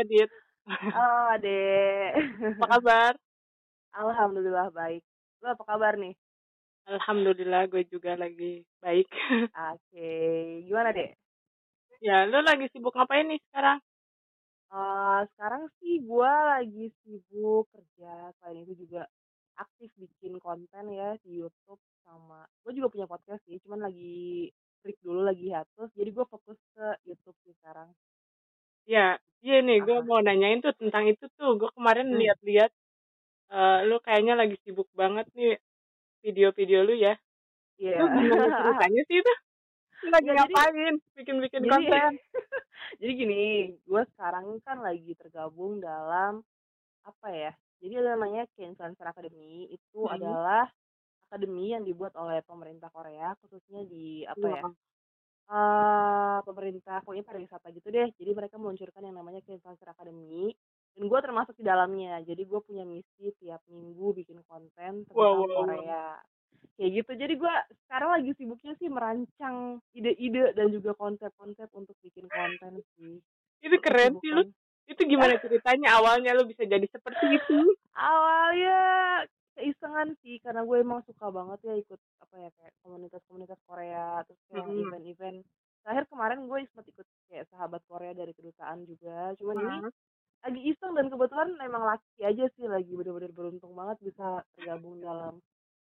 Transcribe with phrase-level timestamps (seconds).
[0.00, 0.24] Halo.
[0.64, 2.12] Halo, Adek.
[2.56, 3.12] Apa kabar?
[3.92, 5.04] Alhamdulillah baik.
[5.44, 6.16] Lu apa kabar nih?
[6.88, 9.04] Alhamdulillah gue juga lagi baik.
[9.76, 10.08] Oke.
[10.64, 11.20] Gimana, Dek?
[12.00, 13.76] ya, lu lagi sibuk ngapain nih sekarang?
[14.72, 18.32] Eh, sekarang sih gua lagi sibuk kerja.
[18.40, 19.04] Selain itu juga
[19.60, 24.48] aktif bikin konten ya di YouTube sama gue juga punya podcast sih, cuman lagi
[24.80, 25.92] break dulu lagi hiatus.
[25.92, 27.92] Jadi gue fokus ke YouTube sih sekarang.
[28.88, 31.58] Ya, iya nih gue mau nanyain tuh tentang itu tuh.
[31.58, 32.18] Gue kemarin Hmm.
[32.20, 32.70] lihat-lihat
[33.50, 35.58] eh lu kayaknya lagi sibuk banget nih
[36.22, 37.18] video-video lu ya.
[37.76, 37.98] Iya.
[37.98, 39.32] Lu gimana ceritanya sih itu?
[40.00, 40.94] Lu lagi Ya, jadi- ngapain?
[41.18, 42.10] Bikin-bikin Jadi, konten?
[43.00, 43.42] jadi gini,
[43.82, 46.40] gue sekarang kan lagi tergabung dalam
[47.02, 47.52] apa ya?
[47.80, 49.66] Jadi ada namanya K-Influencer Academy.
[49.68, 50.14] Itu Hmm.
[50.14, 50.68] adalah
[51.26, 54.62] akademi yang dibuat oleh pemerintah Korea, khususnya di apa ya?
[55.50, 58.08] Eh pemerintah pokoknya pariwisata gitu deh.
[58.14, 60.54] Jadi mereka meluncurkan yang namanya K-Influencer Academy.
[60.94, 62.22] Dan gue termasuk di dalamnya.
[62.22, 65.56] Jadi gue punya misi tiap minggu bikin konten tentang Wow, wow, wow.
[65.66, 66.06] Korea.
[66.78, 67.12] Kayak gitu.
[67.18, 67.54] Jadi gue
[67.86, 73.18] sekarang lagi sibuknya sih merancang ide-ide dan juga konsep-konsep untuk bikin konten sih.
[73.60, 74.46] Itu keren sih lu.
[74.46, 74.58] Kesibukan.
[74.90, 77.58] Itu gimana ceritanya awalnya lu bisa jadi seperti itu?
[77.94, 78.78] Awalnya
[79.60, 84.40] keisengan sih karena gue emang suka banget ya ikut apa ya kayak komunitas-komunitas Korea terus
[84.48, 84.80] kayak Mhm.
[84.80, 85.38] event-event.
[85.84, 89.36] Terakhir kemarin gue sempat ikut kayak sahabat Korea dari kedutaan juga.
[89.36, 89.92] Cuman ini Heeh.
[90.40, 95.36] lagi iseng dan kebetulan emang laki aja sih lagi bener-bener beruntung banget bisa tergabung dalam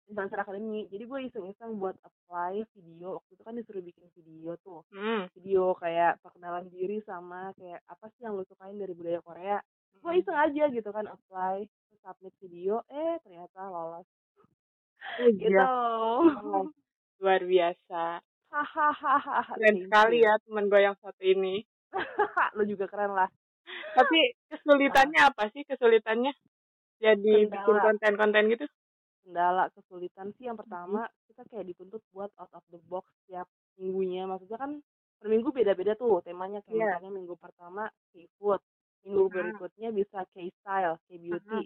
[0.05, 0.85] Influencer Academy.
[0.93, 3.19] Jadi gue iseng-iseng buat apply video.
[3.19, 4.85] Waktu itu kan disuruh bikin video tuh.
[4.93, 5.27] Hmm.
[5.35, 9.59] Video kayak perkenalan diri sama kayak apa sih yang lu sukain dari budaya Korea.
[9.99, 11.65] Gue iseng aja gitu kan apply,
[12.05, 14.05] submit video, eh ternyata lolos.
[15.19, 15.49] Oh, Gitu.
[15.49, 15.65] iya.
[16.45, 16.69] Oh,
[17.19, 18.21] luar biasa.
[19.51, 21.65] Keren sekali ya teman gue yang satu ini.
[22.57, 23.27] Lu juga keren lah.
[23.97, 26.31] Tapi kesulitannya apa sih kesulitannya?
[27.01, 27.53] Jadi Kendala.
[27.53, 28.67] bikin konten-konten gitu?
[29.25, 33.49] kendala kesulitan sih yang pertama kita kayak dituntut buat out of the box tiap
[33.81, 34.85] minggunya maksudnya kan
[35.17, 36.85] per minggu beda-beda tuh temanya kayak Iya.
[36.93, 38.61] misalnya minggu pertama seafood
[39.01, 41.61] minggu berikutnya bisa K-style K-beauty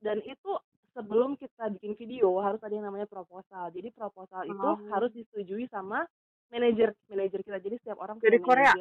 [0.00, 0.52] dan itu
[0.90, 4.76] sebelum kita bikin video harus ada yang namanya proposal jadi proposal itu Oh.
[4.90, 6.02] harus disetujui sama
[6.48, 8.74] manajer manajer kita jadi setiap orang Dari Korea?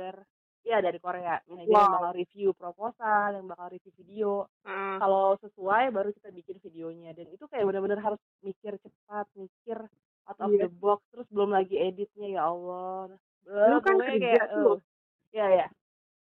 [0.59, 1.93] Iya dari Korea manajer yang Wow.
[1.95, 4.31] bakal review proposal yang bakal review video
[4.65, 4.97] Heeh.
[4.99, 9.79] kalau sesuai baru kita bikin videonya dan itu kayak benar-benar harus mikir cepat mikir
[10.27, 10.65] out of Iya.
[10.65, 14.77] the box terus belum lagi editnya ya Allah Lu kan kerja tuh.
[14.77, 14.77] uh,
[15.31, 15.67] ya ya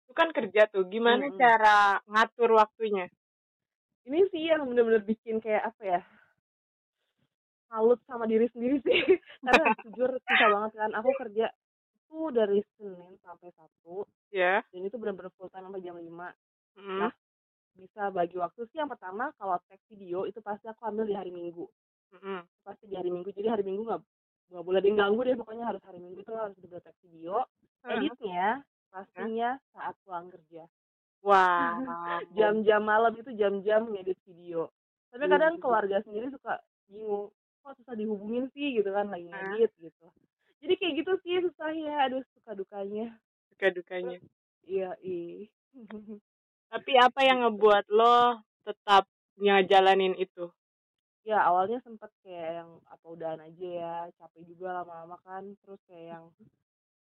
[0.06, 0.84] Itu kan kerja tuh.
[0.88, 1.40] Gimana Mm-mm.
[1.40, 3.08] cara ngatur waktunya?
[4.10, 6.02] Ini sih yang benar-benar bikin kayak apa ya
[7.72, 9.00] salut sama diri sendiri sih.
[9.48, 11.48] Karena jujur susah banget kan aku kerja
[12.12, 14.04] tuh dari Senin sampai Sabtu.
[14.32, 14.64] Ya.
[14.72, 16.08] dan itu benar-benar full time sampai jam 5
[16.72, 17.04] Mm.
[17.04, 17.12] Nah,
[17.76, 21.28] bisa bagi waktu sih yang pertama kalau tag video itu pasti aku ambil di hari
[21.28, 21.68] Minggu.
[22.16, 22.48] Mm-mm.
[22.64, 23.28] pasti di hari Minggu.
[23.36, 24.00] Jadi hari Minggu nggak
[24.56, 27.44] nggak boleh diganggu deh pokoknya harus hari Minggu tuh harus udah tag video.
[27.84, 30.64] Editnya pastinya saat pulang kerja
[31.22, 31.78] Wow.
[32.38, 34.74] jam-jam malam itu jam-jam ngedit video
[35.12, 35.62] tapi Iya, kadang iya.
[35.62, 36.58] keluarga sendiri suka
[36.90, 37.30] bingung
[37.62, 40.06] kok susah dihubungin sih gitu kan lagi ngedit gitu
[40.62, 43.08] jadi kayak gitu sih susahnya aduh suka dukanya
[43.54, 44.18] Suka-dukanya.
[44.66, 45.46] iya ih
[46.72, 49.04] Tapi apa yang ngebuat lo tetap
[49.36, 50.48] ngejalanin itu?
[51.22, 56.18] ya awalnya sempet kayak yang apa udahan aja ya capek juga lama-lama kan terus kayak
[56.18, 56.26] yang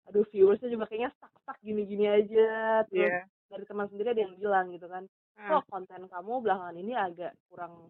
[0.05, 3.25] aduh viewersnya juga kayaknya stuck-stuck gini-gini aja terus Iya.
[3.51, 5.05] Dari teman sendiri ada yang bilang gitu kan.
[5.35, 5.59] Ah.
[5.59, 7.89] kok konten kamu belakangan ini agak kurang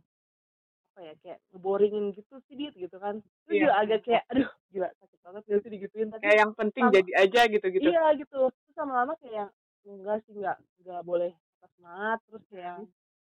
[0.91, 2.75] apa ya kayak ngeboringin gitu sih dit?
[2.75, 3.19] Gitu kan.
[3.19, 3.61] Itu Iya.
[3.61, 6.09] juga agak kayak aduh gila sakit banget gak sih digituin?
[6.09, 7.87] Tapi Kayak yang penting Sama- jadi aja gitu-gitu.
[7.87, 8.41] iya gitu.
[8.49, 9.51] Terus lama-lama kayak yang
[9.87, 11.31] enggak sih enggak enggak boleh
[11.71, 12.81] semangat terus kayak yang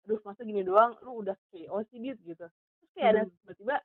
[0.02, 0.92] aduh masa gini doang?
[1.00, 2.18] Lu udah KO sih dit?
[2.20, 2.46] Gitu.
[2.46, 3.32] Terus kayak ada Hmm.
[3.42, 3.76] tiba-tiba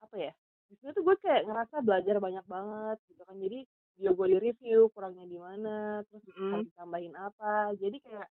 [0.00, 0.32] apa ya
[0.64, 3.36] di tuh gue kayak ngerasa belajar banyak banget gitu kan.
[3.38, 3.60] Jadi
[3.94, 6.50] video gue di review kurangnya di mana terus Mm-mm.
[6.52, 8.26] harus ditambahin apa jadi kayak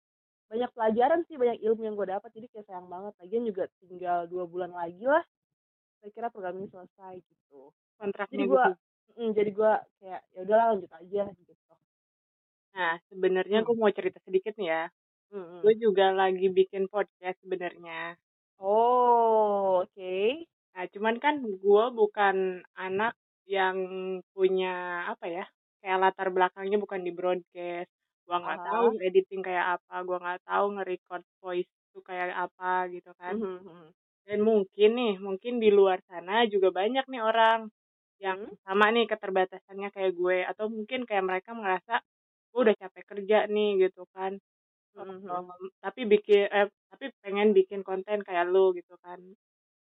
[0.50, 4.18] banyak pelajaran sih banyak ilmu yang gue dapat jadi kayak sayang banget lagian juga tinggal
[4.26, 5.22] dua bulan lagi lah
[6.00, 7.70] saya kira program ini selesai gitu
[8.00, 8.64] Kontraknya jadi gue
[9.14, 9.30] gitu.
[9.36, 11.52] jadi gue kayak ya udahlah lanjut aja gitu
[12.70, 13.66] Nah, sebenarnya Hmm.
[13.66, 14.82] gue mau cerita sedikit nih ya.
[15.34, 15.58] Mm-mm.
[15.62, 18.14] Gue juga lagi bikin podcast sebenarnya.
[18.62, 23.18] oh oke Nah, cuman kan gue bukan anak
[23.56, 23.76] yang
[24.34, 24.68] punya
[25.12, 25.44] apa ya,
[25.82, 27.90] kayak latar belakangnya bukan di broadcast.
[28.26, 33.10] Gue nggak tahu editing kayak apa, gue nggak tahu nge-record voice itu kayak apa gitu
[33.20, 33.36] kan.
[33.36, 33.94] Mhm.
[34.28, 37.60] Dan mungkin nih, mungkin di luar sana juga banyak nih orang
[38.24, 38.54] yang Hmm.
[38.66, 41.94] sama nih keterbatasannya kayak gue atau mungkin kayak mereka merasa
[42.52, 44.32] gue udah capek kerja nih gitu kan.
[44.94, 45.70] Mhm mhm.
[45.84, 49.20] tapi bikin eh, tapi pengen bikin konten kayak lu gitu kan.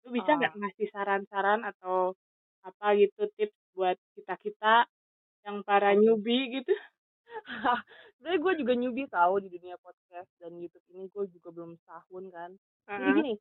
[0.04, 2.14] Lu bisa nggak ngasih saran-saran atau
[2.64, 4.88] apa gitu tips buat kita-kita
[5.44, 6.72] yang para newbie gitu?
[8.16, 12.24] Sebenarnya gue juga newbie tahu di dunia podcast dan YouTube ini gue juga belum setahun
[12.32, 12.50] kan.
[12.88, 13.14] Jadi Heeh.
[13.20, 13.32] gini,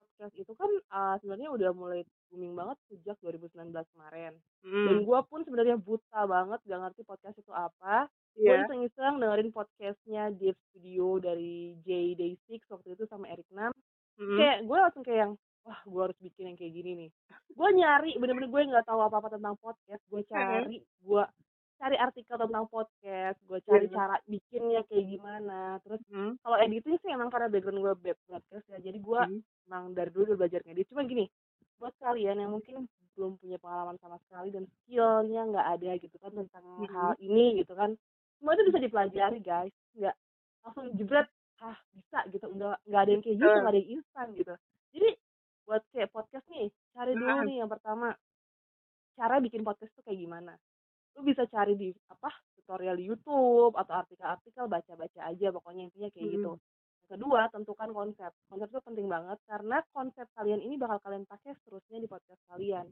[0.00, 2.00] podcast itu kan uh, sebenarnya udah mulai
[2.30, 4.32] booming banget sejak 2019 kemarin.
[4.62, 5.04] Dan Mhm.
[5.04, 8.08] gue pun sebenarnya buta banget gak ngerti podcast itu apa.
[8.34, 8.64] Gue Iya.
[8.64, 13.70] iseng-iseng dengerin podcastnya Deep Studio dari J Day6 waktu itu sama Eric Nam.
[14.14, 14.38] Mhm.
[14.38, 15.32] kayak gue langsung kayak yang,
[15.64, 17.10] wah gue harus bikin yang kayak gini nih.
[17.50, 20.02] Gue nyari, bener-bener gue nggak tahu apa-apa tentang podcast.
[20.06, 21.24] Gue cari, gue
[21.74, 23.94] cari artikel tentang podcast, gue cari Iya.
[23.96, 25.60] cara bikinnya kayak gimana.
[25.82, 26.38] Terus Mhm.
[26.40, 27.94] kalau editing sih emang karena background gue
[28.28, 29.40] broadcast ya, jadi gue Mhm.
[29.66, 30.86] emang dari dulu udah belajar ngedit.
[30.88, 31.24] Cuma gini,
[31.76, 36.32] buat kalian yang mungkin belum punya pengalaman sama sekali dan skillnya nggak ada gitu kan
[36.34, 36.90] tentang Mhm.
[36.90, 37.94] hal ini gitu kan,
[38.38, 40.14] semua itu bisa dipelajari guys, nggak
[40.66, 41.28] langsung jebret,
[41.60, 44.54] ah bisa gitu, nggak nggak ada yang kayak gitu, nggak ada yang instan gitu.
[45.74, 47.46] Buat kayak podcast nih, cari dulu Heeh.
[47.50, 48.14] nih yang pertama,
[49.18, 50.54] cara bikin podcast tuh kayak gimana.
[51.18, 56.30] Lu bisa cari di apa tutorial di YouTube atau artikel-artikel baca-baca aja pokoknya intinya kayak
[56.30, 56.54] gitu.
[56.54, 56.62] Mhm.
[57.02, 58.30] Yang kedua, tentukan konsep.
[58.46, 62.86] Konsep itu penting banget karena konsep kalian ini bakal kalian pakai seterusnya di podcast kalian.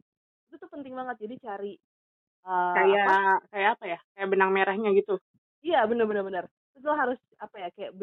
[0.51, 1.23] Itu tuh penting banget.
[1.23, 1.73] Jadi cari
[2.51, 2.83] uh, apa?
[2.83, 3.07] Kayak
[3.55, 3.99] kayak apa ya?
[4.19, 5.23] Kayak benang merahnya gitu.
[5.63, 6.45] Iya, bener bener bener.
[6.83, 7.71] Lo harus apa ya?
[7.79, 7.95] Kayak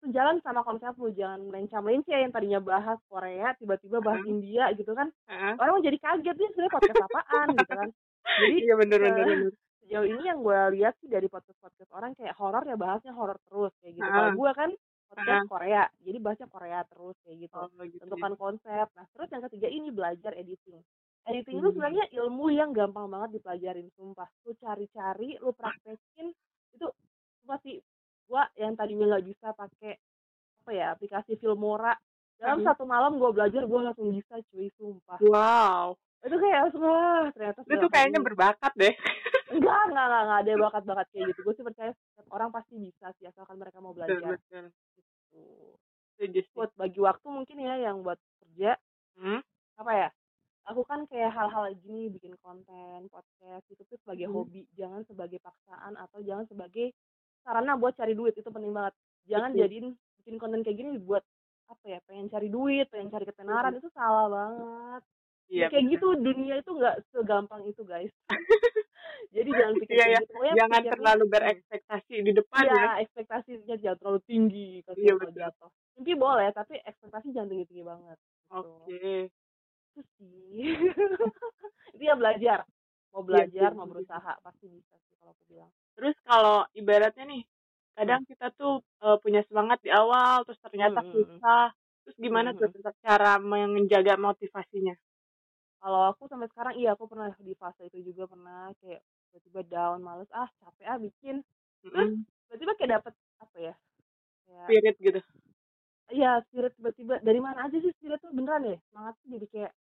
[0.00, 4.32] bener-bener sejalan sama konsep lu, jangan melencang-melenceng yang tadinya bahas Korea tiba-tiba bahas Heeh.
[4.32, 5.12] India gitu kan.
[5.28, 5.54] Heeh.
[5.60, 7.88] Orang jadi kaget nih sebenarnya podcast apaan gitu kan.
[8.40, 9.52] Jadi Iya bener bener eh, bener.
[9.84, 13.72] sejauh ini yang gue lihat sih dari podcast-podcast orang kayak horor ya bahasnya horor terus
[13.80, 14.04] kayak gitu.
[14.06, 14.16] Heeh.
[14.16, 14.70] Kalau gue kan
[15.10, 15.50] podcast Heeh.
[15.50, 17.56] Korea, jadi bahasnya Korea terus kayak gitu.
[17.58, 18.02] Oh gitu ya.
[18.06, 18.86] Tentukan konsep.
[18.94, 20.80] Nah, terus yang ketiga ini belajar editing.
[21.28, 21.74] Editing itu Mhm.
[21.76, 24.24] sebenarnya ilmu yang gampang banget dipelajarin, sumpah.
[24.48, 26.32] Lu cari-cari, lu praktekin,
[26.72, 26.86] itu
[27.44, 27.76] pasti
[28.30, 29.98] gua yang tadinya nggak bisa pakai
[30.60, 31.98] apa ya aplikasi Filmora
[32.38, 32.64] dalam Mhm.
[32.64, 35.98] satu malam gue belajar gue langsung bisa cuy sumpah Wow.
[36.20, 38.26] itu kayak langsung wah ternyata segampang kayaknya ini.
[38.26, 38.94] berbakat deh.
[39.50, 43.06] enggak enggak enggak enggak ada bakat-bakat kayak gitu gue sih percaya setiap orang pasti bisa
[43.12, 44.64] sih asalkan mereka mau betul belajar betul.
[44.94, 45.44] gitu.
[46.14, 46.52] Setuju sih.
[46.54, 48.78] buat bagi waktu mungkin ya yang buat kerja
[49.16, 49.40] Hmm?
[49.74, 50.08] apa ya
[50.62, 54.34] lakukan kayak hal-hal gini bikin konten podcast itu tuh sebagai Mhm.
[54.34, 56.92] hobi jangan sebagai paksaan atau jangan sebagai
[57.42, 58.94] sarana buat cari duit itu penting banget
[59.24, 59.60] jangan Betul.
[59.62, 59.86] jadiin
[60.18, 61.24] bikin konten kayak gini buat
[61.66, 65.02] apa ya pengen cari duit pengen cari ketenaran itu salah banget
[65.50, 65.66] Iya.
[65.66, 65.92] kayak bener.
[65.92, 68.14] gitu dunia itu nggak segampang itu guys
[69.34, 70.18] jadi jangan pikir Iya ya.
[70.20, 72.90] gitu Pokoknya Jangan pikirnya- terlalu berekspektasi di depan Iya, ya.
[73.00, 75.40] ekspektasinya jangan terlalu tinggi kalau Iya, kalau betul.
[75.40, 75.70] jatuh.
[75.92, 78.16] Mimpi boleh, tapi ekspektasi jangan tinggi-tinggi banget.
[78.16, 78.50] Gitu.
[78.52, 79.10] Oke.
[79.90, 80.70] Itu sih.
[81.94, 82.58] itu ya belajar.
[83.12, 85.72] Mau Iya, belajar, iya, mau berusaha, pasti bisa sih kalau aku bilang.
[85.96, 87.42] Terus kalau ibaratnya nih,
[88.02, 88.16] Hmm.
[88.16, 88.74] kadang kita tuh
[89.04, 91.40] eh, punya semangat di awal, terus ternyata Hmm, hmm, hmm.
[91.44, 91.70] susah.
[92.04, 92.66] Terus gimana Hmm, tuh
[93.04, 94.94] cara menjaga motivasinya?
[95.80, 99.00] Kalau aku sampai sekarang iya aku pernah di fase itu juga pernah kayak
[99.32, 101.36] tiba-tiba down, males, ah capek ah bikin.
[101.92, 102.10] Terus
[102.48, 103.14] tiba-tiba kayak dapet
[103.44, 103.74] apa ya?
[104.46, 105.20] Kayak Spirit gitu.
[106.16, 108.78] Iya, spirit tiba-tiba dari mana aja sih spirit tuh beneran deh.
[108.90, 109.72] Semangat tuh jadi kayak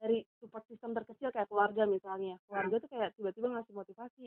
[0.00, 2.40] dari support system terkecil kayak keluarga misalnya.
[2.48, 4.24] Keluarga tuh kayak tiba-tiba ngasih motivasi.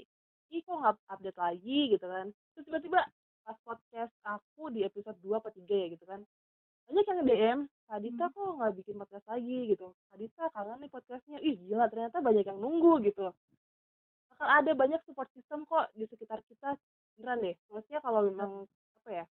[0.53, 2.29] Ih kok nggak update lagi gitu kan.
[2.53, 2.99] Terus tiba-tiba
[3.43, 6.21] pas podcast aku di episode 2 apa 3 ya gitu kan.
[6.83, 8.33] Banyak yang DM, Kadita Hmm.
[8.33, 9.87] kok nggak bikin podcast lagi gitu.
[10.13, 11.37] Kadita kangen nih podcastnya.
[11.41, 13.33] Ih gila ternyata banyak yang nunggu gitu.
[14.29, 16.77] Bakal ada banyak support system kok di sekitar kita.
[17.17, 17.55] Beneran deh.
[17.69, 18.51] Maksudnya kalau memang
[19.01, 19.25] apa ya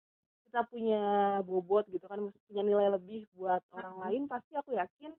[0.46, 1.02] kita punya
[1.42, 4.02] bobot gitu kan punya nilai lebih buat orang Mhm.
[4.04, 5.12] lain pasti aku yakin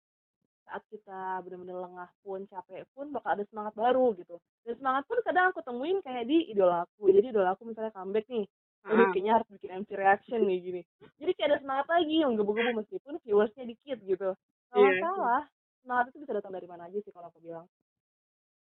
[0.68, 4.36] saat kita benar-benar lengah pun capek pun bakal ada semangat baru gitu.
[4.64, 7.12] Dan semangat pun kadang aku temuin kayak di idola aku.
[7.12, 8.46] Jadi idola aku misalnya comeback nih
[8.84, 10.82] Aduh, kayaknya harus bikin MC reaction nih gini.
[11.20, 14.30] Jadi kayak ada semangat lagi yang gebu-gebu meskipun viewersnya dikit gitu.
[14.76, 15.02] Iya, iya.
[15.04, 15.42] masalah
[15.84, 17.68] semangat itu bisa datang dari mana aja sih kalau aku bilang.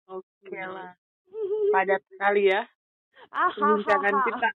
[0.09, 0.73] Oke Hmm.
[0.73, 0.93] lah.
[1.73, 2.63] Padat sekali ya
[3.33, 4.49] ah perbincangan kita.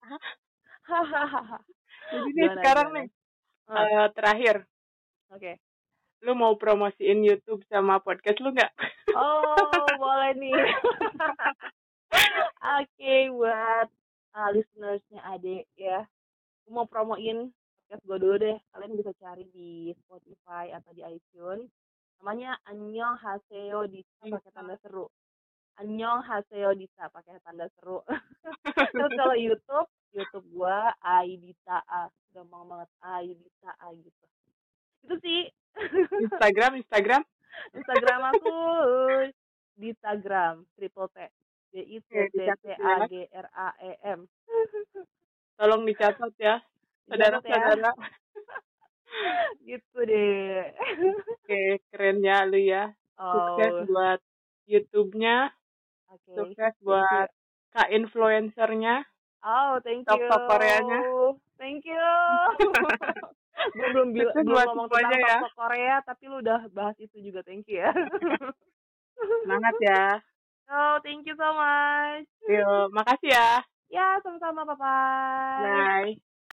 [2.14, 3.08] Jadi nih sekarang nih
[3.70, 4.56] eh, terakhir,
[5.32, 5.52] oke
[6.24, 8.72] lu mau promosiin YouTube sama podcast lu nggak?
[9.12, 10.56] Oh, boleh nih.
[12.80, 13.88] Oke, buat
[14.32, 16.08] uh, listenersnya Ade ya.
[16.64, 18.56] Aku mau promoin podcast gue dulu deh.
[18.72, 21.68] Kalian bisa cari di Spotify atau di iTunes.
[22.24, 25.12] Namanya Anyong Haseo Dita pakai tanda seru.
[25.84, 28.00] Anyong Haseo Dita pakai tanda seru.
[28.96, 32.08] Terus kalau YouTube, YouTube gua Aidita A.
[32.32, 34.24] Gampang banget Aidita A gitu.
[35.04, 35.52] Itu sih.
[36.22, 37.22] Instagram, Instagram.
[37.74, 38.52] Instagram aku
[39.78, 41.18] Ditagram triple T
[41.74, 42.78] D I T T C ya.
[42.78, 44.20] A G R A E M.
[45.58, 46.62] Tolong dicatat ya,
[47.10, 47.10] ya.
[47.10, 47.92] saudara-saudara.
[49.62, 50.74] Gitu deh.
[51.46, 51.62] Oke,
[51.94, 52.94] keren ya lu ya.
[53.14, 54.20] Sukses Oh, buat
[54.66, 55.54] YouTube-nya,
[56.10, 56.34] oke.
[56.34, 57.30] sukses buat
[57.74, 59.06] Kak influencer-nya,
[59.46, 60.30] Oh, thank top you.
[60.30, 61.00] top Koreanya.
[61.62, 61.98] Thank you.
[63.72, 65.38] Gue belum bil- Sukses belum ngomong tentang ya.
[65.48, 67.40] top Korea, tapi lu udah bahas itu juga.
[67.42, 67.92] Thank you ya.
[69.48, 70.06] Semangat ya.
[70.68, 72.28] Oh, thank you so much.
[72.50, 73.52] Yuk, makasih ya.
[73.88, 74.66] Ya, sama-sama.
[74.66, 75.64] Bye-bye.
[75.64, 76.33] Bye.